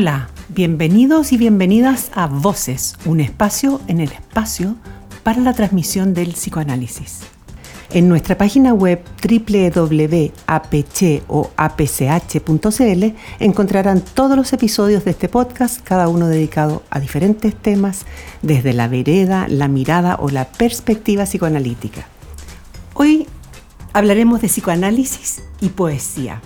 Hola, 0.00 0.30
bienvenidos 0.48 1.30
y 1.30 1.36
bienvenidas 1.36 2.10
a 2.14 2.26
Voces, 2.26 2.96
un 3.04 3.20
espacio 3.20 3.82
en 3.86 4.00
el 4.00 4.10
espacio 4.10 4.76
para 5.22 5.42
la 5.42 5.52
transmisión 5.52 6.14
del 6.14 6.32
psicoanálisis. 6.32 7.20
En 7.90 8.08
nuestra 8.08 8.38
página 8.38 8.72
web 8.72 9.04
www.apch.cl 9.22 10.32
encontrarán 13.40 14.00
todos 14.00 14.38
los 14.38 14.50
episodios 14.54 15.04
de 15.04 15.10
este 15.10 15.28
podcast, 15.28 15.82
cada 15.84 16.08
uno 16.08 16.28
dedicado 16.28 16.82
a 16.88 16.98
diferentes 16.98 17.54
temas, 17.54 18.06
desde 18.40 18.72
la 18.72 18.88
vereda, 18.88 19.48
la 19.48 19.68
mirada 19.68 20.16
o 20.18 20.30
la 20.30 20.46
perspectiva 20.46 21.24
psicoanalítica. 21.24 22.06
Hoy 22.94 23.26
hablaremos 23.92 24.40
de 24.40 24.48
psicoanálisis 24.48 25.42
y 25.60 25.68
poesía. 25.68 26.40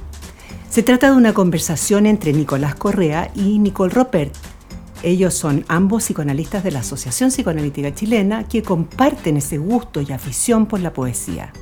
Se 0.74 0.83
trata 0.83 1.12
de 1.12 1.16
una 1.16 1.34
conversación 1.34 2.05
entre 2.05 2.33
Nicolás 2.33 2.74
Correa 2.74 3.30
y 3.37 3.60
Nicole 3.60 3.95
Ropert. 3.95 4.34
Ellos 5.05 5.32
son 5.32 5.65
ambos 5.69 6.02
psicoanalistas 6.02 6.65
de 6.65 6.73
la 6.73 6.80
Asociación 6.80 7.30
Psicoanalítica 7.30 7.95
Chilena 7.95 8.48
que 8.48 8.65
comparten 8.65 9.37
ese 9.37 9.59
gusto 9.59 10.01
y 10.01 10.10
afición 10.10 10.66
por 10.66 10.80
la 10.80 10.92
poesía. 10.92 11.52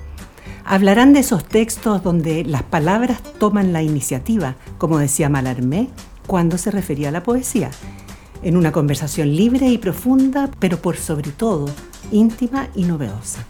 Hablarán 0.65 1.13
de 1.13 1.21
esos 1.21 1.45
textos 1.45 2.03
donde 2.03 2.43
las 2.45 2.63
palabras 2.63 3.23
toman 3.39 3.75
la 3.75 3.83
iniciativa, 3.83 4.57
como 4.79 4.97
decía 4.97 5.29
Malarmé 5.29 5.91
cuando 6.27 6.57
se 6.57 6.71
refería 6.71 7.11
a 7.11 7.13
la 7.13 7.23
poesía, 7.23 7.71
en 8.43 8.57
una 8.57 8.73
conversación 8.73 9.37
libre 9.37 9.69
y 9.69 9.77
profunda, 9.77 10.51
pero 10.59 10.79
por 10.79 10.97
sobre 10.97 11.33
todo 11.33 11.67
íntima 12.13 12.69
y 12.75 12.85
novedosa. 12.85 13.45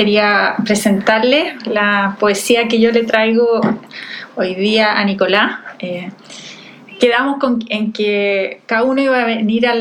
Quería 0.00 0.54
presentarle 0.64 1.56
la 1.66 2.16
poesía 2.18 2.68
que 2.68 2.80
yo 2.80 2.90
le 2.90 3.04
traigo 3.04 3.60
hoy 4.34 4.54
día 4.54 4.98
a 4.98 5.04
Nicolás. 5.04 5.58
Eh, 5.78 6.10
quedamos 6.98 7.36
en 7.68 7.92
que 7.92 8.62
cada 8.64 8.84
uno 8.84 9.02
iba 9.02 9.20
a 9.20 9.26
venir 9.26 9.66
a 9.66 9.74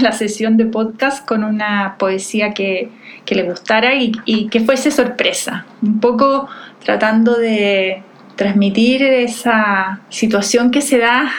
la 0.00 0.10
sesión 0.10 0.56
de 0.56 0.66
podcast 0.66 1.24
con 1.24 1.44
una 1.44 1.94
poesía 1.96 2.54
que, 2.54 2.88
le 3.28 3.44
gustara 3.44 3.94
y, 3.94 4.10
y, 4.24 4.48
que 4.48 4.58
fuese 4.58 4.90
sorpresa, 4.90 5.64
un 5.80 6.00
poco 6.00 6.48
tratando 6.84 7.36
de 7.36 8.02
transmitir 8.34 9.04
esa 9.04 10.00
situación 10.08 10.72
que 10.72 10.80
se 10.80 10.98
da 10.98 11.30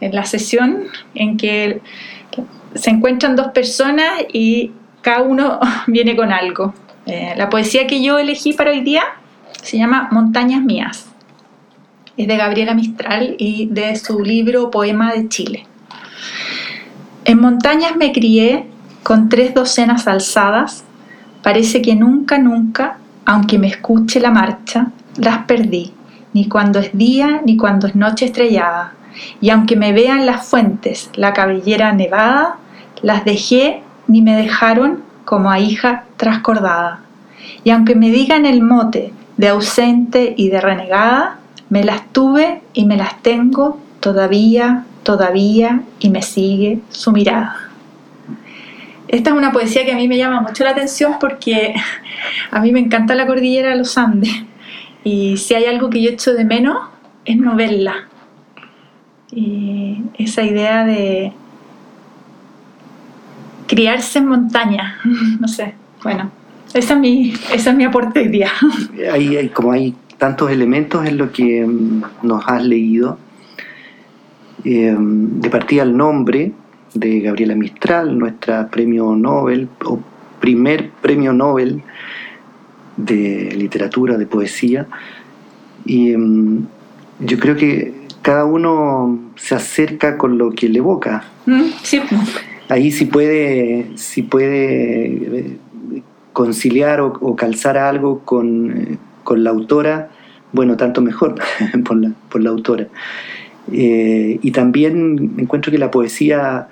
en 0.00 0.12
la 0.16 0.24
sesión 0.24 0.88
en 1.14 1.36
que 1.36 1.80
se 2.74 2.90
encuentran 2.90 3.36
dos 3.36 3.52
personas 3.52 4.10
y 4.32 4.72
cada 5.00 5.22
uno 5.22 5.60
viene 5.86 6.16
con 6.16 6.32
algo. 6.32 6.74
Eh, 7.06 7.34
la 7.36 7.48
poesía 7.48 7.86
que 7.86 8.02
yo 8.02 8.18
elegí 8.18 8.52
para 8.52 8.72
hoy 8.72 8.80
día 8.80 9.04
se 9.62 9.78
llama 9.78 10.08
Montañas 10.10 10.62
Mías. 10.62 11.06
Es 12.16 12.26
de 12.26 12.36
Gabriela 12.36 12.74
Mistral 12.74 13.36
y 13.38 13.66
de 13.66 13.94
su 13.94 14.24
libro 14.24 14.70
Poema 14.72 15.12
de 15.12 15.28
Chile. 15.28 15.66
En 17.24 17.40
montañas 17.40 17.96
me 17.96 18.12
crié 18.12 18.66
con 19.04 19.28
tres 19.28 19.54
docenas 19.54 20.08
alzadas. 20.08 20.84
Parece 21.42 21.80
que 21.80 21.94
nunca, 21.94 22.38
nunca, 22.38 22.98
aunque 23.24 23.58
me 23.58 23.68
escuche 23.68 24.18
la 24.18 24.32
marcha, 24.32 24.90
las 25.16 25.44
perdí, 25.44 25.92
ni 26.32 26.48
cuando 26.48 26.80
es 26.80 26.96
día 26.96 27.40
ni 27.44 27.56
cuando 27.56 27.86
es 27.86 27.94
noche 27.94 28.24
estrellada. 28.24 28.94
Y 29.40 29.50
aunque 29.50 29.76
me 29.76 29.92
vean 29.92 30.26
las 30.26 30.44
fuentes, 30.44 31.10
la 31.14 31.32
cabellera 31.32 31.92
nevada, 31.92 32.56
las 33.02 33.24
dejé 33.24 33.82
ni 34.08 34.22
me 34.22 34.34
dejaron 34.34 35.05
como 35.26 35.50
a 35.50 35.58
hija 35.58 36.04
trascordada. 36.16 37.00
Y 37.64 37.70
aunque 37.70 37.94
me 37.94 38.10
digan 38.10 38.46
el 38.46 38.62
mote 38.62 39.12
de 39.36 39.48
ausente 39.48 40.32
y 40.38 40.48
de 40.48 40.62
renegada, 40.62 41.38
me 41.68 41.84
las 41.84 42.10
tuve 42.12 42.62
y 42.72 42.86
me 42.86 42.96
las 42.96 43.20
tengo 43.22 43.78
todavía, 44.00 44.86
todavía, 45.02 45.82
y 45.98 46.08
me 46.08 46.22
sigue 46.22 46.78
su 46.88 47.12
mirada. 47.12 47.56
Esta 49.08 49.30
es 49.30 49.36
una 49.36 49.52
poesía 49.52 49.84
que 49.84 49.92
a 49.92 49.96
mí 49.96 50.08
me 50.08 50.16
llama 50.16 50.40
mucho 50.40 50.64
la 50.64 50.70
atención 50.70 51.16
porque 51.20 51.74
a 52.50 52.60
mí 52.60 52.72
me 52.72 52.80
encanta 52.80 53.14
la 53.14 53.26
cordillera 53.26 53.70
de 53.70 53.76
los 53.76 53.98
Andes 53.98 54.32
y 55.04 55.36
si 55.36 55.54
hay 55.54 55.66
algo 55.66 55.90
que 55.90 56.02
yo 56.02 56.10
echo 56.10 56.34
de 56.34 56.44
menos 56.44 56.78
es 57.24 57.36
no 57.36 57.56
verla. 57.56 58.08
Y 59.32 60.02
esa 60.18 60.42
idea 60.42 60.84
de, 60.84 61.32
criarse 63.66 64.18
en 64.18 64.26
montaña, 64.26 64.98
no 65.40 65.48
sé, 65.48 65.74
bueno, 66.02 66.30
esa 66.74 66.94
es 66.94 67.00
mi, 67.00 67.32
esa 67.52 67.70
es 67.70 67.76
mi 67.76 67.84
aporte 67.84 68.20
hoy 68.20 68.28
día. 68.28 68.50
Hay, 69.12 69.48
como 69.48 69.72
hay 69.72 69.94
tantos 70.18 70.50
elementos 70.50 71.06
en 71.06 71.18
lo 71.18 71.32
que 71.32 71.64
mm, 71.66 72.02
nos 72.22 72.44
has 72.46 72.64
leído, 72.64 73.18
em, 74.64 75.40
de 75.40 75.50
partida 75.50 75.82
el 75.82 75.96
nombre 75.96 76.52
de 76.94 77.20
Gabriela 77.20 77.54
Mistral, 77.54 78.18
nuestra 78.18 78.68
premio 78.68 79.14
Nobel, 79.14 79.68
o 79.84 80.00
primer 80.40 80.90
premio 81.02 81.32
Nobel 81.32 81.82
de 82.96 83.54
literatura, 83.56 84.16
de 84.16 84.26
poesía, 84.26 84.86
y 85.84 86.12
em, 86.12 86.64
yo 87.20 87.38
creo 87.38 87.56
que 87.56 88.06
cada 88.22 88.44
uno 88.44 89.18
se 89.36 89.54
acerca 89.54 90.18
con 90.18 90.36
lo 90.38 90.50
que 90.50 90.68
le 90.68 90.78
evoca. 90.78 91.24
Mm, 91.46 91.62
sí 91.82 92.00
ahí 92.68 92.90
sí 92.90 93.06
puede, 93.06 93.86
si 93.96 94.22
puede 94.22 95.06
eh, 95.06 95.56
conciliar 96.32 97.00
o, 97.00 97.36
calzar 97.36 97.78
algo 97.78 98.22
eh, 98.22 98.96
con, 99.24 99.44
la 99.44 99.50
autora, 99.50 100.10
bueno, 100.52 100.76
tanto 100.76 101.00
mejor 101.00 101.36
por, 101.84 101.96
la, 101.96 102.12
por 102.30 102.42
la 102.42 102.50
autora. 102.50 102.88
Eh, 103.72 104.38
y 104.42 104.50
también 104.52 105.34
encuentro 105.38 105.72
que 105.72 105.78
la 105.78 105.90
poesía, 105.90 106.68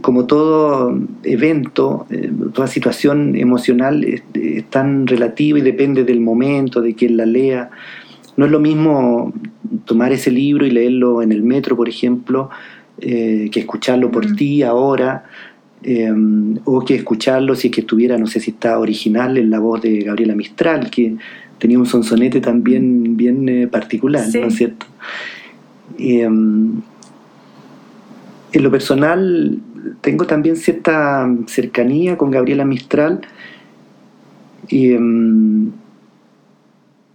como 0.00 0.26
todo 0.26 0.98
evento, 1.22 2.06
toda 2.52 2.66
situación 2.66 3.36
emocional 3.36 4.02
es, 4.04 4.22
tan 4.68 5.06
relativa 5.06 5.58
y 5.58 5.62
depende 5.62 6.02
del 6.04 6.20
momento, 6.20 6.80
de 6.80 6.94
quien 6.94 7.16
la 7.16 7.26
lea. 7.26 7.70
No 8.36 8.46
es 8.46 8.50
lo 8.50 8.58
mismo 8.58 9.32
tomar 9.84 10.12
ese 10.12 10.30
libro 10.30 10.66
y 10.66 10.70
leerlo 10.70 11.22
en 11.22 11.30
el 11.30 11.42
metro, 11.42 11.76
por 11.76 11.88
ejemplo, 11.88 12.50
eh, 13.00 13.48
que 13.50 13.60
escucharlo 13.60 14.10
por 14.10 14.28
mm. 14.28 14.36
ti 14.36 14.62
ahora, 14.62 15.24
eh, 15.82 16.12
o 16.64 16.84
que 16.84 16.96
escucharlo 16.96 17.54
si 17.54 17.68
es 17.68 17.74
que 17.74 17.80
estuviera, 17.80 18.18
no 18.18 18.26
sé 18.26 18.40
si 18.40 18.50
está 18.50 18.78
original 18.78 19.38
en 19.38 19.50
la 19.50 19.58
voz 19.58 19.80
de 19.80 20.00
Gabriela 20.00 20.34
Mistral, 20.34 20.90
que 20.90 21.16
tenía 21.58 21.78
un 21.78 21.86
sonsonete 21.86 22.40
también 22.40 23.16
bien 23.16 23.48
eh, 23.48 23.66
particular, 23.68 24.24
¿no 24.34 24.46
es 24.46 24.54
cierto? 24.54 24.86
en 25.98 26.82
lo 28.52 28.70
personal 28.70 29.58
tengo 30.00 30.26
también 30.26 30.56
cierta 30.56 31.28
cercanía 31.46 32.16
con 32.16 32.30
Gabriela 32.30 32.64
Mistral 32.64 33.20
y 34.68 34.90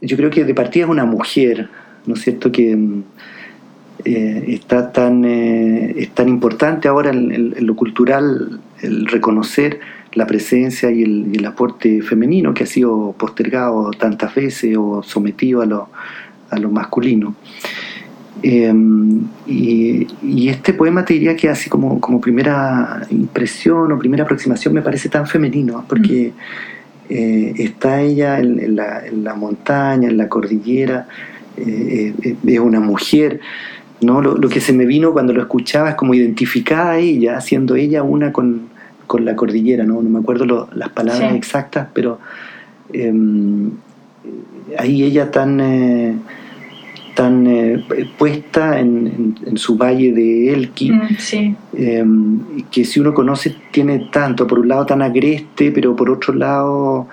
yo 0.01 0.18
creo 0.18 0.29
que 0.29 0.44
de 0.44 0.53
partida 0.53 0.85
es 0.85 0.90
una 0.90 1.06
mujer, 1.06 1.69
¿no 2.06 2.13
es 2.13 2.21
cierto? 2.21 2.51
Que 2.51 2.77
eh, 4.03 4.44
está 4.50 4.92
tan, 4.92 5.24
eh, 5.24 5.94
es 5.97 6.09
tan 6.09 6.27
importante 6.27 6.88
ahora 6.88 7.12
en, 7.12 7.56
lo 7.65 7.75
cultural 7.75 8.59
el 8.81 9.07
reconocer 9.07 9.80
la 10.13 10.27
presencia 10.27 10.92
y 10.92 11.03
el, 11.03 11.45
aporte 11.45 12.01
femenino 12.01 12.53
que 12.53 12.63
ha 12.63 12.68
sido 12.68 13.15
postergado 13.18 13.92
tantas 13.92 14.36
veces 14.36 14.75
o 14.77 15.01
sometido 15.01 15.62
a 15.62 15.65
lo, 15.65 15.89
a 16.50 16.57
lo 16.59 16.69
masculino. 16.69 17.36
Em, 18.44 19.21
y, 19.47 20.50
este 20.50 20.74
poema 20.74 21.06
te 21.06 21.13
diría 21.13 21.36
que 21.36 21.50
así 21.50 21.69
como, 21.69 22.00
como 22.00 22.19
primera 22.19 23.01
impresión 23.09 23.92
o 23.92 23.97
primera 23.97 24.24
aproximación 24.24 24.74
me 24.74 24.81
parece 24.81 25.09
tan 25.09 25.25
femenino, 25.25 25.86
porque 25.88 26.33
eh, 27.09 27.53
está 27.57 28.01
ella 28.01 28.39
en, 28.39 28.75
la, 28.75 29.06
en, 29.06 29.24
la, 29.24 29.36
montaña, 29.36 30.09
en 30.09 30.18
la 30.18 30.27
cordillera, 30.27 31.07
es 31.57 32.59
una 32.59 32.81
mujer 32.81 33.39
¿no? 34.01 34.21
Lo, 34.21 34.50
que 34.50 34.62
se 34.62 34.74
me 34.74 34.86
vino 34.86 35.13
cuando 35.13 35.33
lo 35.33 35.42
escuchaba 35.42 35.92
es 35.92 35.95
como 35.95 36.13
identificada 36.13 36.92
a 36.92 36.97
ella, 36.97 37.39
siendo 37.42 37.75
ella 37.75 38.03
una 38.03 38.31
con, 38.31 38.74
la 39.19 39.36
cordillera, 39.36 39.86
¿no? 39.86 40.01
No 40.01 40.09
me 40.09 40.19
acuerdo 40.19 40.68
las 40.74 40.89
palabras 40.89 41.33
exactas, 41.36 41.88
pero 41.94 42.19
em, 42.92 43.71
ahí 44.77 45.03
ella 45.03 45.31
tan, 45.31 45.59
eh, 45.62 46.15
tan 47.15 47.47
eh, 47.47 47.86
puesta 48.18 48.80
en, 48.80 49.36
su 49.56 49.77
valle 49.77 50.12
de 50.12 50.53
Elqui, 50.53 50.92
mm, 50.92 51.56
em, 51.74 52.39
que 52.69 52.83
si 52.83 53.00
uno 53.00 53.13
conoce 53.13 53.56
tiene 53.71 54.09
tanto, 54.12 54.45
por 54.45 54.59
un 54.59 54.68
lado 54.68 54.86
tan 54.86 55.01
agreste, 55.01 55.71
pero 55.71 55.95
por 55.95 56.09
otro 56.09 56.33
lado... 56.33 57.07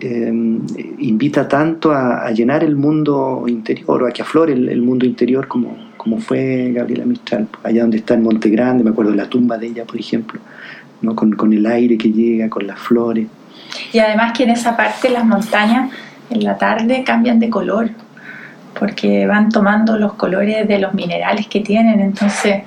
Em, 0.00 0.60
invita 1.00 1.48
tanto 1.48 1.90
a, 1.90 2.30
llenar 2.30 2.62
el 2.62 2.76
mundo 2.76 3.46
interior 3.48 4.04
o 4.04 4.06
a 4.06 4.12
que 4.12 4.22
aflore 4.22 4.52
el 4.52 4.80
mundo 4.80 5.04
interior 5.04 5.48
como, 5.48 5.76
como 5.98 6.18
fue 6.18 6.72
Gabriela 6.72 7.04
Mistral, 7.04 7.46
allá 7.62 7.82
donde 7.82 7.98
está 7.98 8.14
en 8.14 8.22
Monte 8.22 8.48
Grande, 8.48 8.82
me 8.82 8.90
acuerdo 8.90 9.10
de 9.10 9.18
la 9.18 9.28
tumba 9.28 9.58
de 9.58 9.66
ella, 9.66 9.84
por 9.84 10.00
ejemplo, 10.00 10.40
¿no? 11.02 11.14
con, 11.14 11.32
con 11.32 11.52
el 11.52 11.66
aire 11.66 11.98
que 11.98 12.10
llega, 12.10 12.48
con 12.48 12.66
las 12.66 12.78
flores. 12.78 13.26
Y 13.92 13.98
además 13.98 14.32
que 14.32 14.44
en 14.44 14.50
esa 14.50 14.76
parte 14.76 15.10
las 15.10 15.26
montañas 15.26 15.90
en 16.30 16.44
la 16.44 16.56
tarde 16.56 17.04
cambian 17.04 17.38
de 17.38 17.50
color, 17.50 17.90
porque 18.78 19.26
van 19.26 19.50
tomando 19.50 19.98
los 19.98 20.14
colores 20.14 20.66
de 20.66 20.78
los 20.78 20.94
minerales 20.94 21.46
que 21.48 21.60
tienen, 21.60 22.00
entonces 22.00 22.62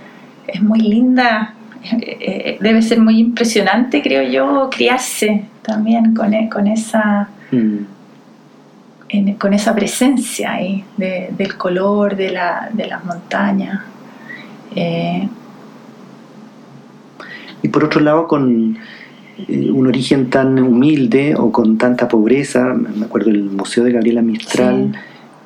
es 0.45 0.61
muy 0.61 0.81
linda, 0.81 1.53
eh, 1.83 2.17
eh, 2.19 2.57
debe 2.59 2.81
ser 2.81 2.99
muy 2.99 3.17
impresionante, 3.19 4.01
creo 4.01 4.23
yo, 4.29 4.69
criarse 4.69 5.45
también 5.61 6.13
con, 6.13 6.33
e, 6.33 6.49
con 6.49 6.67
esa... 6.67 7.29
Mm. 7.51 7.85
En- 9.11 9.33
con 9.35 9.53
esa 9.53 9.73
presencia 9.75 10.53
ahí 10.53 10.83
de- 10.97 11.29
del 11.37 11.57
color 11.57 12.15
de, 12.15 12.31
la, 12.31 12.69
de 12.73 12.87
las 12.87 13.03
montañas. 13.05 13.81
Eh, 14.75 15.27
Y 17.63 17.67
por 17.67 17.83
otro 17.83 18.01
lado, 18.01 18.27
con 18.27 18.75
eh, 19.47 19.69
un 19.71 19.85
origen 19.85 20.31
tan 20.31 20.57
humilde 20.57 21.35
o 21.37 21.51
con 21.51 21.77
tanta 21.77 22.07
pobreza, 22.07 22.73
me 22.73 23.05
acuerdo 23.05 23.29
del 23.29 23.43
Museo 23.43 23.83
de 23.83 23.91
Gabriela 23.91 24.23
Mistral 24.23 24.93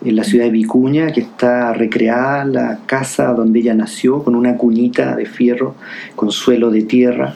en 0.04 0.16
la 0.16 0.24
ciudad 0.24 0.46
de 0.46 0.52
Vicuña, 0.52 1.12
que 1.12 1.20
está 1.20 1.74
recreada 1.74 2.46
la 2.46 2.80
casa 2.86 3.34
donde 3.34 3.60
ella 3.60 3.74
nació, 3.74 4.24
con 4.24 4.34
una 4.36 4.56
cunita 4.56 5.14
de 5.16 5.26
fierro, 5.26 5.76
con 6.16 6.32
suelo 6.32 6.72
de 6.72 6.84
tierra, 6.84 7.34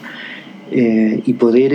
eh, 0.71 1.23
y 1.25 1.33
poder, 1.33 1.73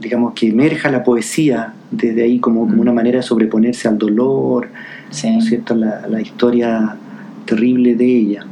digamos, 0.00 0.32
que 0.32 0.48
emerja 0.48 0.90
la 0.90 1.02
poesía 1.04 1.74
desde 1.90 2.22
ahí 2.24 2.38
como, 2.38 2.66
como 2.68 2.82
una 2.82 2.92
manera 2.92 3.18
de 3.18 3.22
sobreponerse 3.22 3.88
al 3.88 3.98
dolor, 3.98 4.68
sí. 5.10 5.30
¿no 5.30 5.38
es 5.38 5.46
cierto? 5.46 5.74
La, 5.74 6.06
la 6.08 6.20
historia 6.20 6.96
terrible 7.44 7.94
de 7.94 8.04
ella. 8.06 8.46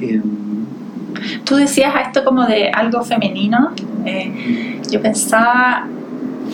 Eh, 0.00 0.20
Tú 1.44 1.56
decías 1.56 1.92
esto 2.06 2.24
como 2.24 2.44
de 2.46 2.70
algo 2.70 3.02
femenino. 3.02 3.70
eh, 4.04 4.80
yo 4.90 5.00
pensaba 5.00 5.86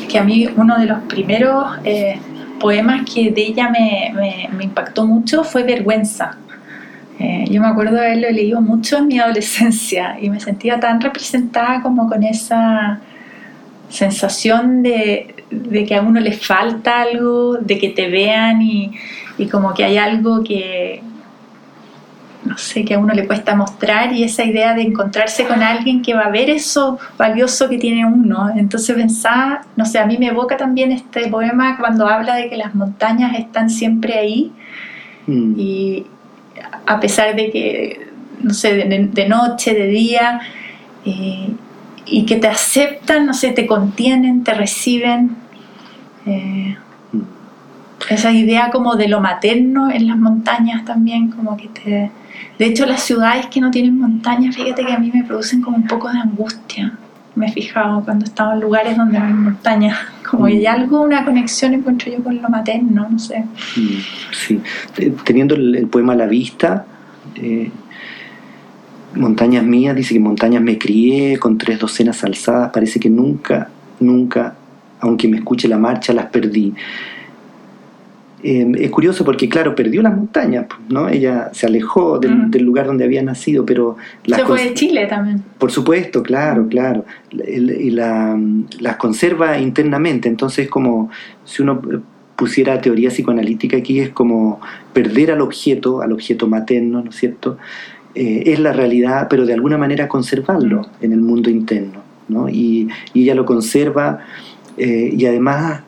que 0.09 0.19
a 0.19 0.25
mí 0.25 0.47
uno 0.57 0.79
de 0.79 0.87
los 0.87 0.99
primeros 1.03 1.67
eh, 1.85 2.19
poemas 2.61 3.03
que 3.13 3.31
de 3.31 3.43
ella 3.47 3.69
me, 3.71 4.13
me- 4.15 4.49
me 4.57 4.65
impactó 4.65 5.07
mucho 5.07 5.45
fue 5.45 5.63
Vergüenza. 5.65 6.37
Eh, 7.19 7.45
yo 7.51 7.61
me 7.61 7.67
acuerdo 7.69 7.97
de 7.97 8.07
haberlo 8.07 8.31
leído 8.31 8.61
mucho 8.61 8.99
en 8.99 9.09
mi 9.09 9.19
adolescencia 9.19 10.17
y 10.21 10.31
me 10.31 10.41
sentía 10.41 10.79
tan 10.81 11.01
representada 11.01 11.83
como 11.83 12.09
con 12.09 12.23
esa 12.23 13.01
sensación 13.91 14.83
de, 14.83 15.35
de 15.51 15.85
que 15.85 15.95
a 15.95 16.01
uno 16.01 16.21
le 16.21 16.33
falta 16.33 17.03
algo, 17.03 17.59
de 17.59 17.79
que 17.79 17.91
te 17.91 18.09
vean 18.09 18.63
y, 18.63 18.93
y 19.37 19.47
como 19.47 19.75
que 19.75 19.85
hay 19.85 19.99
algo 19.99 20.43
que, 20.43 21.03
no 22.45 22.57
sé, 22.57 22.85
que 22.85 22.95
a 22.95 22.99
uno 22.99 23.13
le 23.13 23.27
cuesta 23.27 23.55
mostrar 23.55 24.13
y 24.13 24.25
esa 24.25 24.45
idea 24.45 24.75
de 24.75 24.83
encontrarse 24.83 25.45
con 25.47 25.63
alguien 25.63 26.03
que 26.03 26.15
va 26.15 26.23
a 26.23 26.31
ver 26.31 26.49
eso 26.49 26.99
valioso 27.19 27.69
que 27.69 27.79
tiene 27.79 28.07
uno. 28.07 28.51
Entonces 28.57 28.97
pensaba, 28.97 29.63
no 29.77 29.85
sé, 29.85 29.99
a 29.99 30.07
mí 30.07 30.17
me 30.19 30.29
evoca 30.29 30.57
también 30.57 30.93
este 30.93 31.29
poema 31.29 31.77
cuando 31.79 32.07
habla 32.07 32.37
de 32.37 32.49
que 32.49 32.57
las 32.57 32.75
montañas 32.75 33.39
están 33.39 33.69
siempre 33.69 34.19
ahí 34.19 34.53
mm, 35.27 35.55
y 35.59 36.07
a 36.87 36.99
pesar 37.01 37.37
de 37.37 37.51
que, 37.51 38.09
no 38.43 38.55
sé, 38.55 38.75
de, 38.75 39.09
de 39.13 39.29
noche, 39.29 39.75
de 39.75 39.87
día, 39.87 40.41
eh, 41.05 41.51
y 42.07 42.25
que 42.27 42.37
te 42.37 42.49
aceptan, 42.49 43.27
no 43.27 43.35
sé, 43.35 43.51
te 43.51 43.67
contienen, 43.67 44.45
te 44.45 44.55
reciben. 44.55 45.37
eh, 46.27 46.77
mm. 47.13 47.21
esa 48.11 48.33
idea 48.33 48.71
como 48.71 48.97
de 48.97 49.09
lo 49.09 49.21
materno 49.21 49.91
en 49.91 50.07
las 50.09 50.17
montañas 50.19 50.85
también, 50.85 51.31
como 51.31 51.57
que 51.57 51.69
te... 51.69 52.11
De 52.59 52.67
hecho, 52.67 52.87
las 52.87 53.03
ciudades 53.03 53.47
que 53.47 53.61
no 53.61 53.71
tienen 53.71 53.99
montañas, 53.99 54.55
fíjate 54.57 54.85
que 54.85 54.93
a 54.93 54.99
mí 54.99 55.11
me 55.13 55.25
producen 55.25 55.63
como 55.63 55.77
un 55.77 55.87
poco 55.87 56.11
de 56.11 56.19
angustia. 56.19 56.93
Me 57.35 57.47
he 57.47 57.53
fijado 57.53 58.03
cuando 58.05 58.25
he 58.25 58.29
estado 58.29 58.53
en 58.55 58.61
lugares 58.61 58.97
donde 58.97 59.19
no 59.19 59.25
hay 59.27 59.33
montañas. 59.33 59.97
Como 60.31 60.47
que 60.47 60.53
hay 60.53 60.67
algo, 60.67 61.01
una 61.03 61.25
conexión 61.25 61.75
encuentro 61.75 62.11
yo 62.13 62.23
con 62.23 62.41
lo 62.41 62.49
materno, 62.49 63.09
no 63.11 63.19
sé. 63.19 63.45
Mm, 63.77 63.99
Sí, 64.33 64.61
teniendo 65.25 65.55
el, 65.57 65.75
el 65.75 65.87
poema 65.89 66.13
a 66.13 66.17
la 66.17 66.27
vista, 66.27 66.85
eh, 67.37 67.71
Montañas 69.15 69.65
mías, 69.65 69.97
dice 69.97 70.15
que 70.15 70.21
montañas 70.21 70.63
me 70.63 70.79
crié 70.79 71.39
con 71.39 71.59
tres 71.59 71.79
docenas 71.81 72.23
alzadas, 72.23 72.71
parece 72.73 73.01
que 73.01 73.11
nunca, 73.11 73.69
nunca, 73.99 74.55
aunque 75.01 75.27
me 75.29 75.39
escuche 75.39 75.67
la 75.69 75.79
marcha, 75.79 76.13
las 76.13 76.27
perdí. 76.27 76.73
Eh, 78.43 78.73
es 78.79 78.91
curioso 78.91 79.23
porque, 79.23 79.49
claro, 79.51 79.75
perdió 79.75 80.01
las 80.01 80.17
montañas, 80.17 80.65
pues, 80.67 80.81
¿no? 80.89 81.09
Ella 81.11 81.51
se 81.53 81.67
alejó 81.67 82.19
del, 82.19 82.35
Mm. 82.47 82.51
del 82.51 82.63
lugar 82.63 82.87
donde 82.87 83.05
había 83.05 83.23
nacido, 83.23 83.67
pero 83.67 83.97
las 84.25 84.41
Se 84.41 84.47
fue 84.47 84.65
de 84.65 84.73
Chile 84.75 85.07
también. 85.07 85.43
por 85.59 85.71
supuesto, 85.71 86.23
claro, 86.23 86.67
claro. 86.69 87.05
Y 87.33 87.91
la- 87.91 88.41
las 88.81 88.97
conserva 88.97 89.59
internamente. 89.59 90.27
Entonces, 90.29 90.69
como 90.71 91.11
si 91.45 91.61
uno 91.63 91.83
eh, 91.93 91.99
pusiera 92.35 92.81
teoría 92.81 93.11
psicoanalítica 93.11 93.77
aquí, 93.77 93.99
es 94.01 94.09
como 94.09 94.59
perder 94.95 95.33
al 95.33 95.43
objeto, 95.43 96.01
al 96.01 96.13
objeto 96.13 96.47
materno, 96.47 97.03
¿no 97.03 97.11
es 97.11 97.17
cierto? 97.17 97.59
Eh, 98.15 98.43
es 98.47 98.59
la 98.59 98.73
realidad, 98.73 99.29
pero 99.31 99.47
de 99.47 99.53
alguna 99.55 99.79
manera 99.79 100.09
conservarlo 100.09 100.87
en 101.01 101.13
el 101.13 101.21
mundo 101.21 101.49
interno. 101.51 102.01
¿no? 102.29 102.49
Y, 102.49 102.89
y 103.15 103.23
ella 103.23 103.35
lo 103.35 103.45
conserva 103.45 104.19
eh, 104.77 105.15
y 105.17 105.27
además 105.27 105.83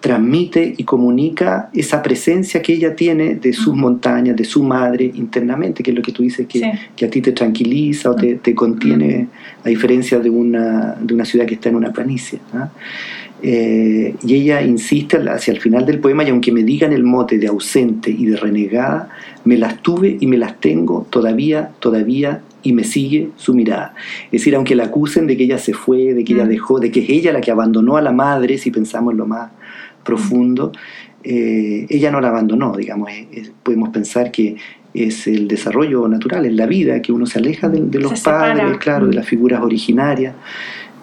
transmite 0.00 0.74
y 0.78 0.84
comunica 0.84 1.68
esa 1.74 2.00
presencia 2.00 2.62
que 2.62 2.72
ella 2.72 2.96
tiene 2.96 3.34
de 3.34 3.52
sus 3.52 3.74
Mm. 3.74 3.80
montañas, 3.80 4.34
de 4.36 4.44
su 4.44 4.62
madre 4.62 5.10
internamente, 5.14 5.82
que 5.82 5.90
es 5.90 5.96
lo 5.96 6.02
que 6.02 6.10
tú 6.12 6.22
dices 6.22 6.46
que, 6.46 6.58
Sí. 6.60 6.70
que 6.96 7.04
a 7.04 7.10
ti 7.10 7.20
te 7.20 7.32
tranquiliza 7.32 8.10
o 8.10 8.16
te, 8.16 8.36
te 8.36 8.54
contiene, 8.54 9.28
a 9.62 9.68
diferencia 9.68 10.18
de 10.18 10.30
una, 10.30 10.94
de 10.98 11.12
una 11.12 11.24
ciudad 11.26 11.44
que 11.44 11.54
está 11.54 11.68
en 11.68 11.76
una 11.76 11.92
planicie. 11.92 12.38
Eh, 13.42 14.14
y 14.22 14.34
ella 14.34 14.60
insiste 14.62 15.16
hacia 15.16 15.52
el 15.54 15.60
final 15.60 15.86
del 15.86 15.98
poema, 15.98 16.24
y 16.24 16.28
aunque 16.30 16.52
me 16.52 16.62
digan 16.62 16.92
el 16.92 17.04
mote 17.04 17.38
de 17.38 17.46
ausente 17.48 18.10
y 18.10 18.26
de 18.26 18.36
renegada, 18.36 19.08
me 19.44 19.56
las 19.56 19.80
tuve 19.82 20.16
y 20.20 20.26
me 20.26 20.36
las 20.36 20.60
tengo 20.60 21.06
todavía, 21.10 21.70
todavía, 21.80 22.42
y 22.62 22.74
me 22.74 22.84
sigue 22.84 23.30
su 23.36 23.54
mirada. 23.54 23.94
Es 24.26 24.32
decir, 24.42 24.54
aunque 24.54 24.74
la 24.76 24.84
acusen 24.84 25.26
de 25.26 25.36
que 25.38 25.44
ella 25.44 25.56
se 25.58 25.72
fue, 25.72 26.12
de 26.12 26.22
que 26.24 26.34
ella 26.34 26.44
Mm. 26.44 26.48
dejó, 26.50 26.80
de 26.80 26.90
que 26.90 27.00
es 27.00 27.08
ella 27.08 27.32
la 27.32 27.40
que 27.40 27.50
abandonó 27.50 27.96
a 27.96 28.02
la 28.02 28.12
madre, 28.12 28.58
si 28.58 28.70
pensamos 28.70 29.12
en 29.12 29.18
lo 29.18 29.26
más 29.26 29.50
profundo, 30.04 30.72
eh, 31.24 31.86
ella 31.88 32.10
no 32.10 32.20
la 32.20 32.28
abandonó, 32.28 32.76
digamos, 32.76 33.08
es- 33.32 33.52
podemos 33.62 33.88
pensar 33.90 34.30
que 34.30 34.56
es 34.92 35.26
el 35.26 35.46
desarrollo 35.48 36.06
natural, 36.08 36.44
es 36.46 36.52
la 36.54 36.66
vida, 36.66 37.00
que 37.00 37.12
uno 37.12 37.24
se 37.24 37.38
aleja 37.38 37.68
de, 37.68 37.80
de 37.80 37.98
los 38.00 38.10
Se 38.10 38.16
separa. 38.18 38.54
padres, 38.62 38.78
claro, 38.78 39.06
de 39.06 39.14
las 39.14 39.26
figuras 39.26 39.62
originarias, 39.62 40.34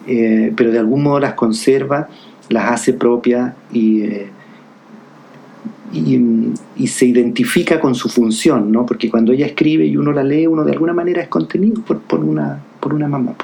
eh, 0.06 0.52
pero 0.56 0.70
de 0.70 0.78
algún 0.78 1.02
modo 1.02 1.18
las 1.20 1.34
conserva, 1.34 2.08
las 2.48 2.72
hace 2.72 2.92
propias 2.94 3.52
y, 3.72 4.02
eh, 4.02 4.28
y, 5.92 6.18
y 6.76 6.86
se 6.86 7.06
identifica 7.06 7.80
con 7.80 7.94
su 7.94 8.08
función, 8.08 8.70
¿no? 8.72 8.84
Porque 8.86 9.10
cuando 9.10 9.32
ella 9.32 9.46
escribe 9.46 9.86
y 9.86 9.96
uno 9.96 10.12
la 10.12 10.22
lee, 10.22 10.46
uno 10.46 10.64
de 10.64 10.72
alguna 10.72 10.92
manera 10.92 11.22
es 11.22 11.28
contenido 11.28 11.82
por, 11.82 12.00
por 12.00 12.20
una, 12.24 12.58
por 12.80 12.92
una 12.94 13.08
mamá, 13.08 13.34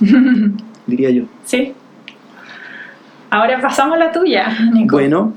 diría 0.86 1.10
yo. 1.10 1.24
sí. 1.44 1.72
Ahora 3.34 3.58
pasamos 3.62 3.96
a 3.96 3.98
la 3.98 4.12
tuya, 4.12 4.46
Nico. 4.74 4.96
Bueno, 4.96 5.32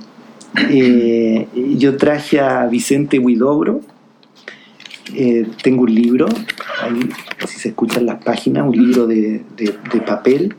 eh, 0.70 1.48
yo 1.78 1.96
traje 1.96 2.42
a 2.42 2.66
Vicente 2.68 3.20
Huidobro. 3.20 3.80
Eh, 5.14 5.48
tengo 5.64 5.84
un 5.84 5.96
libro, 5.96 6.26
ahí 6.84 7.10
si 7.48 7.58
se 7.58 7.70
escuchan 7.70 8.06
las 8.06 8.22
páginas, 8.22 8.66
un 8.68 8.76
libro 8.76 9.08
de, 9.08 9.44
de- 9.56 9.76
de 9.94 10.02
papel. 10.02 10.56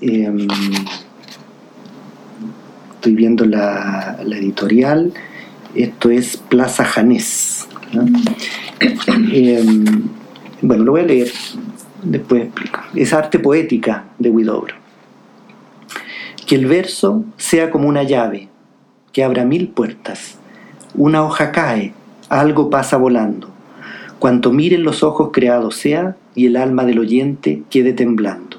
Eh, 0.00 0.46
estoy 3.06 3.14
viendo 3.14 3.44
la, 3.44 4.18
la 4.24 4.36
editorial. 4.36 5.12
Esto 5.76 6.10
es 6.10 6.36
Plaza 6.36 6.84
Janés. 6.84 7.68
¿no? 7.92 8.04
Eh, 9.32 9.64
bueno, 10.60 10.82
lo 10.82 10.92
voy 10.92 11.02
a 11.02 11.04
leer, 11.04 11.30
después 12.02 12.42
explico. 12.42 12.80
Es 12.96 13.12
arte 13.12 13.38
poética 13.38 14.06
de 14.18 14.30
Huidobro. 14.30 14.74
Que 16.48 16.56
el 16.56 16.66
verso 16.66 17.24
sea 17.36 17.70
como 17.70 17.88
una 17.88 18.02
llave 18.02 18.48
que 19.12 19.22
abra 19.22 19.44
mil 19.44 19.68
puertas. 19.68 20.38
Una 20.94 21.22
hoja 21.22 21.52
cae, 21.52 21.94
algo 22.28 22.70
pasa 22.70 22.96
volando. 22.96 23.50
Cuanto 24.18 24.52
miren 24.52 24.82
los 24.82 25.04
ojos 25.04 25.30
creados 25.32 25.76
sea 25.76 26.16
y 26.34 26.46
el 26.46 26.56
alma 26.56 26.84
del 26.84 26.98
oyente 26.98 27.62
quede 27.70 27.92
temblando. 27.92 28.56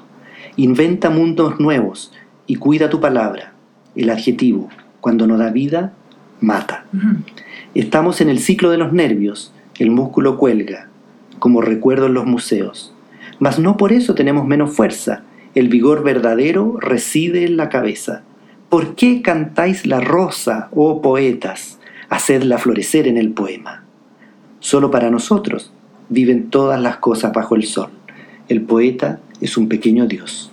Inventa 0.56 1.10
mundos 1.10 1.60
nuevos 1.60 2.12
y 2.46 2.54
cuida 2.54 2.88
tu 2.88 2.98
palabra. 2.98 3.57
El 3.98 4.10
adjetivo, 4.10 4.68
cuando 5.00 5.26
no 5.26 5.36
da 5.36 5.50
vida, 5.50 5.92
mata. 6.40 6.84
Estamos 7.74 8.20
en 8.20 8.28
el 8.28 8.38
ciclo 8.38 8.70
de 8.70 8.78
los 8.78 8.92
nervios, 8.92 9.52
el 9.80 9.90
músculo 9.90 10.38
cuelga, 10.38 10.88
como 11.40 11.62
recuerdo 11.62 12.06
en 12.06 12.14
los 12.14 12.24
museos. 12.24 12.94
Mas 13.40 13.58
no 13.58 13.76
por 13.76 13.92
eso 13.92 14.14
tenemos 14.14 14.46
menos 14.46 14.72
fuerza, 14.72 15.24
el 15.56 15.68
vigor 15.68 16.04
verdadero 16.04 16.78
reside 16.78 17.44
en 17.44 17.56
la 17.56 17.70
cabeza. 17.70 18.22
¿Por 18.68 18.94
qué 18.94 19.20
cantáis 19.20 19.84
la 19.84 19.98
rosa, 19.98 20.68
oh 20.76 21.02
poetas? 21.02 21.80
Hacedla 22.08 22.58
florecer 22.58 23.08
en 23.08 23.18
el 23.18 23.32
poema. 23.32 23.82
Solo 24.60 24.92
para 24.92 25.10
nosotros, 25.10 25.72
viven 26.08 26.50
todas 26.50 26.80
las 26.80 26.98
cosas 26.98 27.32
bajo 27.32 27.56
el 27.56 27.64
sol. 27.64 27.90
El 28.48 28.62
poeta 28.62 29.18
es 29.40 29.56
un 29.56 29.68
pequeño 29.68 30.06
Dios. 30.06 30.52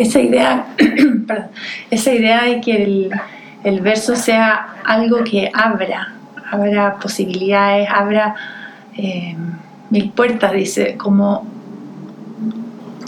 Esa 0.00 0.18
idea, 0.18 0.66
esa 1.90 2.14
idea 2.14 2.44
de 2.44 2.62
que 2.62 3.10
el, 3.64 3.80
verso 3.82 4.16
sea 4.16 4.76
algo 4.82 5.22
que 5.24 5.50
abra, 5.52 6.14
abra 6.50 6.96
posibilidades, 6.96 7.86
abra 7.90 8.34
eh, 8.96 9.36
mil 9.90 10.08
puertas, 10.08 10.52
dice, 10.52 10.96
como 10.96 11.46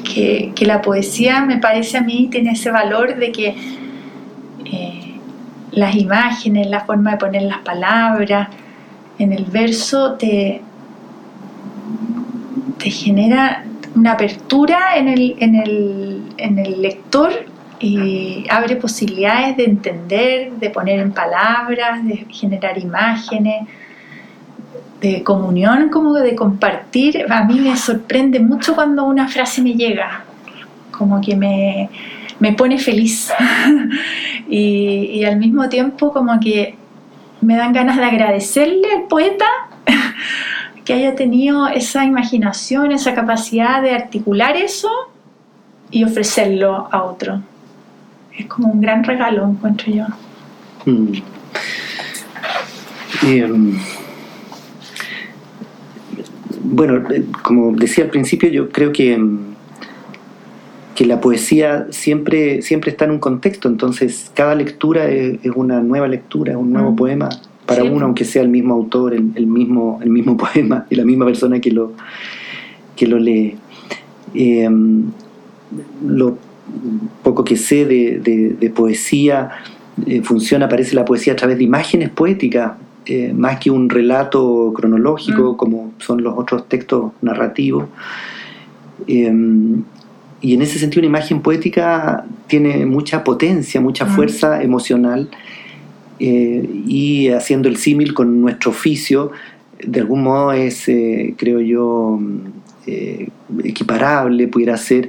que, 0.04 0.52
la 0.66 0.82
poesía 0.82 1.40
me 1.40 1.56
parece 1.56 1.96
a 1.96 2.02
mí 2.02 2.28
tiene 2.30 2.50
ese 2.50 2.70
valor 2.70 3.16
de 3.16 3.32
que 3.32 3.56
eh, 4.66 5.14
las 5.70 5.94
imágenes, 5.96 6.66
la 6.66 6.80
forma 6.80 7.12
de 7.12 7.16
poner 7.16 7.42
las 7.44 7.60
palabras 7.60 8.48
en 9.18 9.32
el 9.32 9.46
verso 9.46 10.12
te, 10.16 10.60
te 12.76 12.90
genera 12.90 13.64
una 13.94 14.12
apertura 14.12 14.96
en 14.96 15.08
el, 15.08 15.36
en 15.38 15.54
el, 15.54 16.22
en 16.36 16.58
el 16.58 16.82
lector 16.82 17.46
y 17.80 18.46
abre 18.48 18.76
posibilidades 18.76 19.56
de 19.56 19.64
entender, 19.64 20.52
de 20.52 20.70
poner 20.70 21.00
en 21.00 21.12
palabras, 21.12 22.04
de 22.06 22.26
generar 22.30 22.78
imágenes 22.78 23.66
de 25.02 25.24
comunión, 25.24 25.88
como 25.88 26.14
de 26.14 26.36
compartir, 26.36 27.26
a 27.28 27.42
mí 27.44 27.58
me 27.58 27.76
sorprende 27.76 28.38
mucho 28.38 28.76
cuando 28.76 29.04
una 29.04 29.26
frase 29.26 29.60
me 29.60 29.74
llega, 29.74 30.24
como 30.92 31.20
que 31.20 31.34
me, 31.34 31.90
pone 32.56 32.78
feliz. 32.78 33.30
Y, 34.48 35.24
al 35.24 35.38
mismo 35.38 35.68
tiempo 35.70 36.12
como 36.12 36.38
que 36.38 36.74
me 37.40 37.56
dan 37.56 37.72
ganas 37.72 37.96
de 37.96 38.04
agradecerle 38.04 38.86
al 38.94 39.04
poeta 39.04 39.46
que 40.84 40.94
haya 40.94 41.14
tenido 41.14 41.68
esa 41.68 42.04
imaginación, 42.04 42.92
esa 42.92 43.14
capacidad 43.14 43.82
de 43.82 43.94
articular 43.94 44.56
eso 44.56 44.90
y 45.90 46.04
ofrecerlo 46.04 46.88
a 46.90 47.02
otro. 47.04 47.40
Es 48.36 48.46
como 48.46 48.68
un 48.68 48.80
gran 48.80 49.04
regalo, 49.04 49.46
encuentro 49.46 49.92
yo. 49.92 50.06
Mm. 50.86 51.12
Em, 53.24 53.78
bueno, 56.64 57.10
eh, 57.10 57.24
como 57.42 57.72
decía 57.72 58.04
al 58.04 58.10
principio, 58.10 58.48
yo 58.48 58.70
creo 58.70 58.92
que, 58.92 59.16
mm, 59.16 59.54
que 60.94 61.06
la 61.06 61.20
poesía 61.20 61.86
siempre, 61.90 62.62
siempre 62.62 62.90
está 62.90 63.04
en 63.04 63.12
un 63.12 63.18
contexto, 63.18 63.68
entonces 63.68 64.30
cada 64.34 64.54
lectura 64.54 65.08
es, 65.08 65.38
una 65.54 65.80
nueva 65.80 66.08
lectura, 66.08 66.52
es 66.52 66.58
un 66.58 66.72
nuevo 66.72 66.92
mm. 66.92 66.96
poema 66.96 67.28
para 67.66 67.84
uno, 67.84 68.06
aunque 68.06 68.24
sea 68.24 68.42
el 68.42 68.48
mismo 68.48 68.74
autor, 68.74 69.14
el, 69.14 69.46
mismo, 69.46 70.00
el 70.02 70.10
mismo 70.10 70.36
poema 70.52 70.86
y 70.90 70.96
la 70.96 71.04
misma 71.04 71.26
persona 71.26 71.60
que 71.60 71.70
lo, 71.70 71.92
que 72.96 73.06
lo 73.06 73.18
lee. 73.18 73.56
Em, 74.34 75.04
lo 76.06 76.38
poco 77.22 77.44
que 77.44 77.56
sé 77.56 77.84
de, 77.84 78.72
poesía, 78.74 79.50
eh, 80.06 80.22
funciona, 80.22 80.68
parece 80.68 80.94
la 80.94 81.04
poesía 81.04 81.34
a 81.34 81.36
través 81.36 81.58
de 81.58 81.64
imágenes 81.64 82.10
poéticas, 82.10 82.72
eh, 83.06 83.32
más 83.34 83.58
que 83.58 83.70
un 83.70 83.90
relato 83.90 84.72
cronológico, 84.74 85.52
mm. 85.52 85.56
como 85.56 85.92
son 85.98 86.22
los 86.22 86.38
otros 86.38 86.68
textos 86.68 87.12
narrativos. 87.20 87.86
Em, 89.06 89.82
y 90.40 90.54
en 90.54 90.62
ese 90.62 90.78
sentido 90.78 91.00
una 91.00 91.18
imagen 91.18 91.40
poética 91.40 92.24
tiene 92.46 92.84
mucha 92.86 93.22
potencia, 93.22 93.80
mucha 93.80 94.04
mm. 94.04 94.08
fuerza 94.08 94.62
emocional, 94.62 95.28
eh, 96.18 96.68
y 96.86 97.28
haciendo 97.28 97.68
el 97.68 97.76
símil 97.76 98.14
con 98.14 98.40
nuestro 98.40 98.70
oficio, 98.70 99.32
de 99.84 100.00
algún 100.00 100.22
modo 100.22 100.52
es, 100.52 100.88
eh, 100.88 101.34
creo 101.36 101.60
yo, 101.60 102.20
equiparable, 103.64 104.48
pudiera 104.48 104.76
ser 104.76 105.08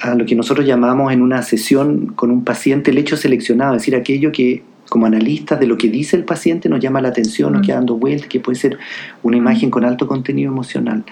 a 0.00 0.14
lo 0.14 0.26
que 0.26 0.34
nosotros 0.34 0.66
llamamos 0.66 1.12
en 1.12 1.22
una 1.22 1.42
sesión 1.42 2.12
con 2.14 2.30
un 2.30 2.44
paciente 2.44 2.90
el 2.90 2.98
hecho 2.98 3.16
seleccionado, 3.16 3.74
es 3.74 3.82
decir, 3.82 3.96
aquello 3.96 4.32
que 4.32 4.62
como 4.88 5.06
analistas 5.06 5.58
de 5.60 5.66
lo 5.66 5.76
que 5.76 5.88
dice 5.88 6.16
el 6.16 6.24
paciente 6.24 6.68
nos 6.68 6.80
llama 6.80 7.00
la 7.00 7.08
atención, 7.08 7.52
nos 7.52 7.66
queda 7.66 7.76
dando 7.76 7.96
vueltas, 7.96 8.28
que 8.28 8.40
puede 8.40 8.58
ser 8.58 8.78
una 9.22 9.36
imagen 9.36 9.70
con 9.70 9.84
alto 9.84 10.06
contenido 10.06 10.52
emocional. 10.52 11.04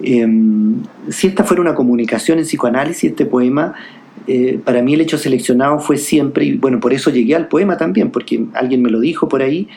Em, 0.00 0.82
si 1.08 1.26
esta 1.26 1.44
fuera 1.44 1.62
una 1.62 1.74
comunicación 1.74 2.38
en 2.38 2.44
psicoanálisis, 2.44 3.10
este 3.10 3.26
poema, 3.26 3.74
eh, 4.26 4.58
para 4.64 4.82
mí 4.82 4.94
el 4.94 5.00
hecho 5.00 5.18
seleccionado 5.18 5.78
fue 5.78 5.96
siempre, 5.96 6.44
y 6.44 6.56
bueno, 6.56 6.80
por 6.80 6.92
eso 6.92 7.10
llegué 7.10 7.34
al 7.34 7.48
poema 7.48 7.76
también, 7.76 8.10
porque 8.10 8.44
alguien 8.54 8.82
me 8.82 8.90
lo 8.90 9.00
dijo 9.00 9.28
por 9.28 9.42
ahí, 9.42 9.68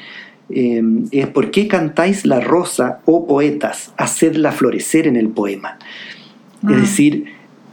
em, 0.49 1.05
es 1.11 1.27
¿por 1.27 1.51
qué 1.51 1.67
cantáis 1.67 2.25
la 2.25 2.39
rosa, 2.39 2.99
oh 3.05 3.27
poetas? 3.27 3.93
Hacedla 3.97 4.51
florecer 4.51 5.07
en 5.07 5.15
el 5.15 5.29
poema. 5.29 5.77
Es 6.63 6.75
ah. 6.75 6.79
decir, 6.79 7.25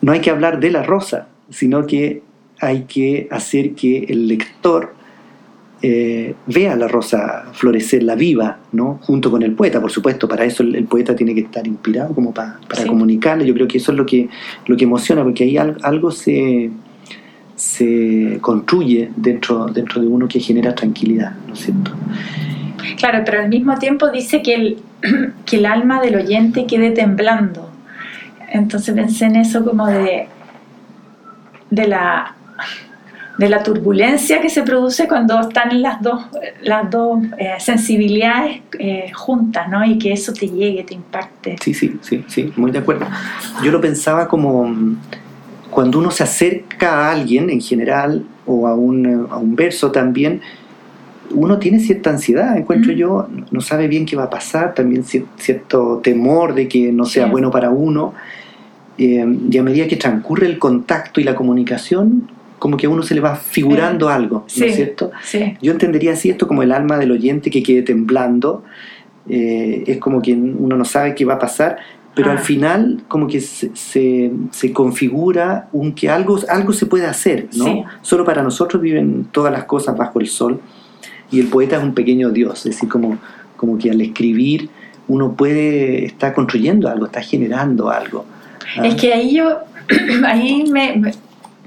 no 0.02 0.12
hay 0.12 0.21
que 0.21 0.30
hablar 0.30 0.61
de 0.61 0.71
la 0.71 0.83
rosa, 0.83 1.28
sino 1.50 1.87
que 1.87 2.23
hay 2.61 2.83
que 2.83 3.28
hacer 3.30 3.75
que 3.75 4.04
el 4.09 4.28
lector 4.28 4.95
eh, 5.83 6.35
vea 6.47 6.75
la 6.75 6.88
rosa 6.88 7.47
florecer, 7.52 8.02
la 8.02 8.14
viva, 8.14 8.59
¿no? 8.73 8.99
junto 9.02 9.30
con 9.30 9.42
el 9.42 9.52
poeta, 9.52 9.80
por 9.80 9.90
supuesto, 9.90 10.26
para 10.26 10.45
eso 10.45 10.62
el, 10.62 10.85
poeta 10.85 11.14
tiene 11.14 11.35
que 11.35 11.42
estar 11.42 11.66
inspirado 11.66 12.14
como 12.14 12.33
para, 12.33 12.59
para 12.68 12.87
comunicarle, 12.87 13.47
yo 13.47 13.54
creo 13.54 13.68
que 13.68 13.78
eso 13.78 13.92
es 13.92 13.99
lo 13.99 14.06
que, 14.06 14.28
lo 14.66 14.76
que 14.76 14.85
emociona, 14.85 15.23
porque 15.23 15.45
ahí 15.45 15.56
algo 15.59 16.11
se, 16.11 16.71
se 17.54 18.38
construye 18.40 19.11
dentro, 19.16 19.66
dentro 19.66 20.00
de 20.00 20.06
uno 20.06 20.28
que 20.28 20.40
genera 20.40 20.75
tranquilidad, 20.75 21.35
¿no 21.47 21.54
es 21.54 21.61
cierto? 21.61 21.92
Claro, 22.99 23.23
pero 23.25 23.42
al 23.42 23.49
mismo 23.49 23.76
tiempo 23.78 24.11
dice 24.11 24.42
que 24.42 24.54
el, 24.54 24.78
que 25.47 25.56
el 25.56 25.66
alma 25.66 26.00
del 26.00 26.16
oyente 26.16 26.66
quede 26.66 26.90
temblando. 26.90 27.71
Entonces 28.50 28.95
pensé 28.95 29.26
en 29.26 29.37
eso 29.37 29.64
como 29.64 29.87
de, 29.87 30.28
de 31.71 31.88
la 31.88 32.35
de 33.38 33.48
la 33.48 33.62
turbulencia 33.62 34.40
que 34.40 34.48
se 34.48 34.62
produce 34.62 35.06
cuando 35.06 35.38
están 35.40 35.82
las 35.82 36.00
dos, 36.00 36.26
las 36.62 36.90
dos 36.90 37.20
eh, 37.38 37.54
sensibilidades 37.58 38.62
eh, 38.78 39.10
juntas, 39.14 39.68
¿no? 39.68 39.84
Y 39.84 39.98
que 39.98 40.12
eso 40.12 40.32
te 40.32 40.48
llegue, 40.48 40.84
te 40.84 40.94
impacte. 40.94 41.56
Sí, 41.62 41.74
sí, 41.74 41.98
sí, 42.00 42.24
sí, 42.28 42.52
muy 42.56 42.70
de 42.70 42.78
acuerdo. 42.78 43.06
Yo 43.62 43.70
lo 43.70 43.80
pensaba 43.80 44.26
como 44.26 44.64
mm, 44.64 44.96
cuando 45.70 45.98
uno 45.98 46.10
se 46.10 46.22
acerca 46.22 47.08
a 47.08 47.12
alguien 47.12 47.50
en 47.50 47.60
general 47.60 48.24
o 48.46 48.66
a 48.66 48.74
un, 48.74 49.28
a 49.30 49.36
un 49.36 49.54
verso 49.54 49.90
también, 49.90 50.40
uno 51.30 51.58
tiene 51.58 51.80
cierta 51.80 52.10
ansiedad, 52.10 52.56
encuentro 52.56 52.92
mm. 52.92 52.96
yo, 52.96 53.28
no 53.50 53.60
sabe 53.60 53.88
bien 53.88 54.06
qué 54.06 54.16
va 54.16 54.24
a 54.24 54.30
pasar, 54.30 54.74
también 54.74 55.04
cierto 55.04 56.00
temor 56.02 56.54
de 56.54 56.68
que 56.68 56.92
no 56.92 57.04
sea 57.04 57.26
bueno 57.26 57.50
para 57.50 57.70
uno. 57.70 58.14
Eh, 58.98 59.26
y 59.50 59.58
a 59.58 59.62
medida 59.62 59.86
que 59.86 59.96
transcurre 59.96 60.46
el 60.46 60.58
contacto 60.58 61.20
y 61.20 61.24
la 61.24 61.34
comunicación, 61.34 62.30
como 62.58 62.76
que 62.76 62.86
a 62.86 62.90
uno 62.90 63.02
se 63.02 63.14
le 63.14 63.20
va 63.20 63.36
figurando 63.36 64.08
algo, 64.08 64.46
¿no 64.56 64.64
es 64.64 64.76
cierto? 64.76 65.10
Yo 65.60 65.72
entendería 65.72 66.12
así 66.12 66.30
esto 66.30 66.46
como 66.46 66.62
el 66.62 66.72
alma 66.72 66.98
del 66.98 67.12
oyente 67.12 67.50
que 67.50 67.62
quede 67.62 67.82
temblando, 67.82 68.64
eh, 69.28 69.84
es 69.86 69.98
como 69.98 70.22
que 70.22 70.32
uno 70.32 70.76
no 70.76 70.84
sabe 70.84 71.14
qué 71.14 71.25
va 71.25 71.34
a 71.34 71.38
pasar, 71.38 71.78
pero 72.14 72.30
al 72.30 72.38
ah. 72.38 72.40
final 72.40 73.02
como 73.08 73.26
que 73.26 73.40
se, 73.40 73.70
se, 73.75 74.72
configura 74.72 75.68
un 75.72 75.92
que 75.92 76.08
algo, 76.08 76.38
algo 76.48 76.72
se 76.72 76.86
puede 76.86 77.06
hacer, 77.06 77.48
¿no? 77.54 77.84
Solo 78.00 78.25
para 78.25 78.42
nosotros 78.42 78.80
viven 78.80 79.26
todas 79.30 79.52
las 79.52 79.64
cosas 79.64 79.96
bajo 79.96 80.18
el 80.20 80.26
sol 80.26 80.60
y 81.30 81.40
el 81.40 81.48
poeta 81.48 81.76
es 81.76 81.82
un 81.82 81.94
pequeño 81.94 82.30
dios, 82.30 82.60
es 82.60 82.72
decir, 82.72 82.88
como, 82.88 83.18
como 83.56 83.76
que 83.76 83.90
al 83.90 84.00
escribir 84.00 84.70
uno 85.08 85.34
puede 85.34 86.06
estar 86.06 86.32
construyendo 86.34 86.88
algo, 86.88 87.06
está 87.06 87.20
generando 87.20 87.90
algo. 87.90 88.25
Es 88.82 88.94
que 88.94 89.12
ahí 89.12 89.36
yo, 89.36 89.58
ahí 90.26 90.64
me, 90.70 91.12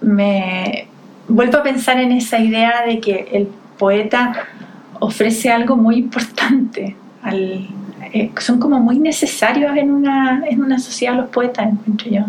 me 0.01 0.87
vuelvo 1.27 1.59
a 1.59 1.63
pensar 1.63 1.99
en 1.99 2.11
esa 2.11 2.39
idea 2.39 2.83
de 2.85 2.99
que 2.99 3.29
el 3.31 3.47
poeta 3.77 4.47
ofrece 4.99 5.51
algo 5.51 5.75
muy 5.75 5.95
importante. 5.95 6.95
Eh, 8.11 8.31
son 8.39 8.59
como 8.59 8.79
muy 8.79 8.99
necesarios 8.99 9.75
en 9.77 9.91
una, 9.91 10.43
en 10.47 10.61
una 10.61 10.79
sociedad 10.79 11.15
los 11.15 11.29
poetas, 11.29 11.67
encuentro 11.67 12.09
yo. 12.09 12.25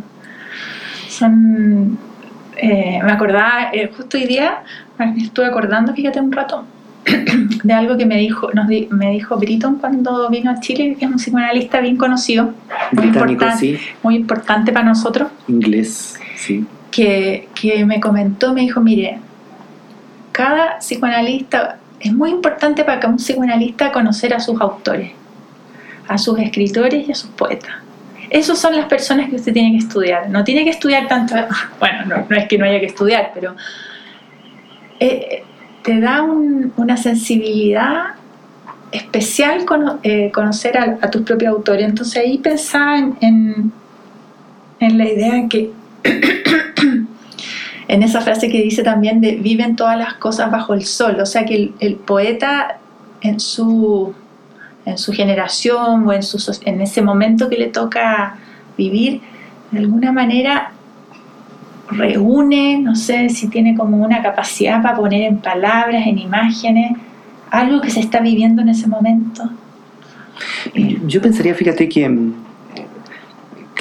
Son, 1.09 1.99
eh, 2.57 3.00
me 3.03 3.12
acordaba, 3.12 3.71
eh, 3.73 3.91
justo 3.95 4.19
hoy 4.19 4.27
día 4.27 4.62
me 4.99 5.23
estuve 5.23 5.47
acordando, 5.47 5.95
fíjate 5.95 6.21
un 6.21 6.31
rato, 6.31 6.65
de 7.65 7.73
algo 7.73 7.97
que 7.97 8.05
me 8.05 8.19
dijo, 8.19 8.50
nos 8.53 8.67
me 8.69 9.11
dijo 9.11 9.37
Britton 9.39 9.77
cuando 9.77 10.29
vino 10.29 10.50
a 10.50 10.61
Chile, 10.61 10.97
que 10.99 11.07
es 11.07 11.11
un 11.11 11.17
psicoanalista 11.17 11.81
bien 11.81 11.97
conocido, 11.97 12.53
muy, 12.93 13.07
importante, 13.07 13.81
muy 14.03 14.17
importante 14.17 14.73
para 14.73 14.85
nosotros. 14.85 15.31
Inglés, 15.49 16.21
sí 16.37 16.67
que, 16.90 17.49
me 17.87 18.00
comentó, 18.00 18.52
me 18.52 18.62
dijo, 18.62 18.80
mire, 18.80 19.18
cada 20.32 20.78
psicoanalista, 20.78 21.78
es 22.00 22.12
muy 22.12 22.30
importante 22.30 22.85
para 22.85 23.09
un 23.09 23.16
psicoanalista 23.16 23.92
conocer 23.92 24.35
a 24.35 24.40
sus 24.40 24.61
autores, 24.61 25.12
a 26.09 26.18
sus 26.18 26.38
escritores 26.38 27.09
y 27.09 27.12
a 27.12 27.14
sus 27.14 27.30
poetas. 27.30 27.73
Esas 28.30 28.59
son 28.59 28.76
las 28.76 28.87
personas 28.87 29.28
que 29.28 29.37
usted 29.37 29.52
tiene 29.52 29.73
que 29.73 29.78
estudiar. 29.78 30.30
No 30.30 30.44
tiene 30.44 30.64
que 30.64 30.70
estudiar 30.70 31.09
tanto, 31.09 31.35
bueno, 31.80 32.25
no, 32.28 32.37
es 32.37 32.49
que 32.49 32.59
no 32.59 32.64
haya 32.64 32.80
que 32.80 32.87
estudiar, 32.87 33.32
pero 33.35 33.56
eh, 35.00 35.42
te 35.82 36.00
da 36.00 36.23
una 36.23 36.97
sensibilidad 36.97 38.14
especial 38.92 39.64
eh, 40.02 40.30
conocer 40.32 40.76
a, 40.78 41.11
tus 41.11 41.23
propios 41.23 41.52
autores. 41.52 41.88
Entonces 41.88 42.16
ahí 42.23 42.38
pensaba 42.38 42.99
en, 42.99 43.73
en, 44.80 44.99
la 44.99 45.04
idea 45.04 45.49
que, 45.49 45.70
en 47.90 48.04
esa 48.04 48.20
frase 48.20 48.49
que 48.49 48.62
dice 48.62 48.85
también 48.85 49.20
de 49.20 49.35
viven 49.35 49.75
todas 49.75 49.99
las 49.99 50.14
cosas 50.14 50.49
bajo 50.49 50.75
el 50.75 50.85
sol, 50.85 51.18
o 51.20 51.26
sea 51.26 51.44
que 51.44 51.73
el, 51.80 51.94
poeta 51.97 52.78
en 53.20 53.40
su, 53.40 54.14
en 54.87 54.97
su 54.97 55.12
generación 55.12 56.06
o 56.06 56.12
en, 56.12 56.23
su, 56.23 56.38
en 56.64 56.80
ese 56.80 57.02
momento 57.02 57.49
que 57.49 57.56
le 57.56 57.66
toca 57.66 58.37
vivir, 58.78 59.20
de 59.73 59.80
alguna 59.80 60.12
manera 60.12 60.70
reúne, 61.90 62.78
no 62.78 62.94
sé 62.94 63.28
si 63.28 63.49
tiene 63.49 63.76
como 63.76 63.97
una 63.97 64.23
capacidad 64.23 64.80
para 64.80 64.97
poner 64.97 65.23
en 65.23 65.38
palabras, 65.38 66.06
en 66.06 66.18
imágenes, 66.18 66.92
algo 67.50 67.80
que 67.80 67.90
se 67.90 67.99
está 67.99 68.20
viviendo 68.20 68.62
en 68.62 68.68
ese 68.68 68.87
momento. 68.87 69.50
Yo 71.06 71.20
pensaría, 71.20 71.56
fíjate 71.56 71.88
que, 71.88 72.09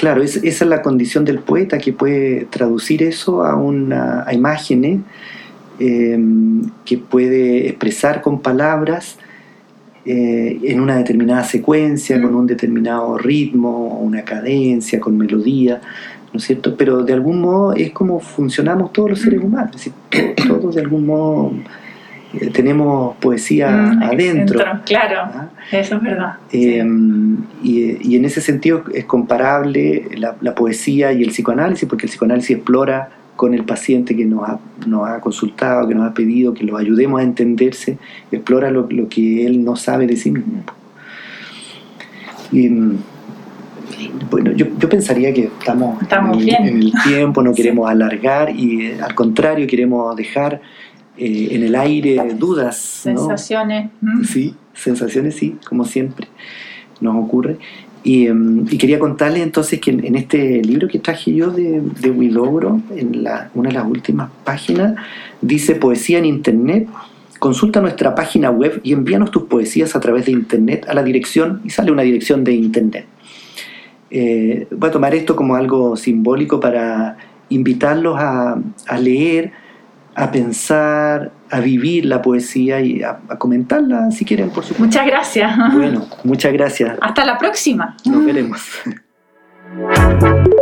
claro, 0.00 0.22
esa 0.22 0.40
es 0.46 0.60
la 0.62 0.82
condición 0.82 1.24
del 1.24 1.40
poeta 1.40 1.78
que 1.78 1.92
puede 1.92 2.46
traducir 2.46 3.02
eso 3.02 3.44
a, 3.44 3.56
una, 3.56 4.24
a 4.26 4.34
imágenes, 4.34 5.00
em, 5.78 6.62
que 6.84 6.98
puede 6.98 7.68
expresar 7.68 8.22
con 8.22 8.40
palabras 8.40 9.16
eh, 10.06 10.58
en 10.64 10.80
una 10.80 10.96
determinada 10.96 11.44
secuencia, 11.44 12.20
con 12.20 12.34
un 12.34 12.46
determinado 12.46 13.18
ritmo, 13.18 13.98
una 14.00 14.24
cadencia, 14.24 14.98
con 14.98 15.16
melodía. 15.16 15.80
¿no 16.32 16.38
es 16.38 16.44
cierto? 16.44 16.76
Pero 16.76 17.02
de 17.02 17.12
algún 17.12 17.40
modo 17.40 17.74
es 17.74 17.90
como 17.90 18.20
funcionamos 18.20 18.92
todos 18.92 19.10
los 19.10 19.20
seres 19.20 19.42
humanos, 19.42 19.74
es 19.76 19.92
decir, 20.10 20.34
todos 20.48 20.74
de 20.76 20.80
algún 20.80 21.06
modo 21.06 21.52
tenemos 22.52 23.16
poesía 23.16 23.70
mm, 23.70 24.02
adentro. 24.02 24.60
claro, 24.84 25.16
¿Ah? 25.34 25.48
eso 25.72 25.96
es 25.96 26.02
verdad. 26.02 26.34
Eh, 26.52 26.84
y, 27.62 28.16
en 28.16 28.24
ese 28.24 28.40
sentido 28.40 28.84
es 28.94 29.04
comparable 29.04 30.08
la, 30.16 30.54
poesía 30.54 31.12
y 31.12 31.22
el 31.22 31.30
psicoanálisis, 31.30 31.88
porque 31.88 32.06
el 32.06 32.10
psicoanálisis 32.10 32.56
explora 32.56 33.10
con 33.36 33.54
el 33.54 33.64
paciente 33.64 34.14
que 34.14 34.24
nos 34.24 34.48
ha, 34.48 34.58
nos 34.86 35.08
ha 35.08 35.20
consultado, 35.20 35.88
que 35.88 35.94
nos 35.94 36.08
ha 36.08 36.14
pedido 36.14 36.52
que 36.52 36.64
lo 36.64 36.76
ayudemos 36.76 37.20
a 37.20 37.24
entenderse, 37.24 37.98
explora 38.30 38.70
lo, 38.70 38.86
lo 38.90 39.08
que 39.08 39.46
él 39.46 39.64
no 39.64 39.76
sabe 39.76 40.06
de 40.06 40.16
sí 40.16 40.30
mismo. 40.30 40.62
Y, 42.52 42.68
bueno, 44.30 44.52
yo, 44.52 44.66
yo, 44.78 44.88
pensaría 44.88 45.32
que 45.32 45.44
estamos, 45.44 45.98
en, 46.10 46.66
el, 46.66 46.92
tiempo, 47.04 47.42
no 47.42 47.52
queremos 47.54 47.90
alargar 47.90 48.50
y 48.50 48.86
eh, 48.86 48.98
al 49.02 49.14
contrario 49.14 49.66
queremos 49.66 50.14
dejar 50.16 50.60
eh, 51.20 51.48
en 51.52 51.62
el 51.62 51.74
aire 51.74 52.34
dudas. 52.36 52.76
Sensaciones. 52.78 53.90
Sí, 54.26 54.54
sensaciones, 54.74 55.36
sí, 55.36 55.56
como 55.68 55.84
siempre 55.84 56.26
nos 57.00 57.16
ocurre. 57.22 57.58
Y, 58.02 58.26
em, 58.26 58.66
y 58.70 58.78
quería 58.78 58.98
contarles 58.98 59.42
entonces 59.42 59.78
que 59.80 59.90
en, 59.90 60.14
este 60.14 60.62
libro 60.62 60.88
que 60.88 60.98
traje 60.98 61.34
yo 61.34 61.50
de, 61.50 61.82
de 61.82 62.08
en 62.96 63.22
la, 63.22 63.50
una 63.54 63.68
de 63.68 63.74
las 63.74 63.86
últimas 63.86 64.30
páginas, 64.44 64.94
dice 65.42 65.74
Poesía 65.74 66.18
en 66.18 66.24
Internet. 66.24 66.88
Consulta 67.38 67.80
nuestra 67.80 68.14
página 68.14 68.50
web 68.50 68.80
y 68.82 68.92
envíanos 68.92 69.30
tus 69.30 69.44
poesías 69.44 69.96
a 69.96 70.00
través 70.00 70.26
de 70.26 70.32
Internet 70.32 70.86
a 70.88 70.94
la 70.94 71.02
dirección, 71.02 71.60
y 71.64 71.70
sale 71.70 71.90
una 71.90 72.02
dirección 72.02 72.44
de 72.44 72.52
Internet. 72.52 73.06
Eh, 74.10 74.66
voy 74.70 74.88
a 74.88 74.92
tomar 74.92 75.14
esto 75.14 75.36
como 75.36 75.54
algo 75.54 75.96
simbólico 75.96 76.58
para 76.58 77.16
invitarlos 77.48 78.16
a, 78.18 78.58
leer, 78.98 79.52
a 80.14 80.30
pensar, 80.30 81.30
a 81.50 81.60
vivir 81.60 82.04
la 82.04 82.20
poesía 82.20 82.80
y 82.80 83.02
a, 83.02 83.20
a, 83.28 83.38
comentarla 83.38 84.10
si 84.10 84.24
quieren, 84.24 84.50
por 84.50 84.64
supuesto. 84.64 84.84
Muchas 84.84 85.06
gracias. 85.06 85.52
Bueno, 85.72 86.06
muchas 86.24 86.52
gracias. 86.52 86.98
Hasta 87.00 87.24
la 87.24 87.38
próxima. 87.38 87.96
Nos 88.04 88.24
veremos. 88.24 88.60